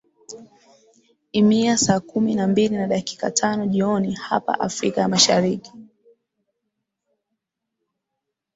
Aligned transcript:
imia 1.31 1.77
saa 1.77 1.99
kumi 1.99 2.35
na 2.35 2.47
mbili 2.47 2.75
na 2.77 2.87
dakika 2.87 3.31
tano 3.31 3.65
jioni 3.65 4.13
hapa 4.13 4.59
afrika 4.59 5.01
ya 5.01 5.07
mashariki 5.07 5.71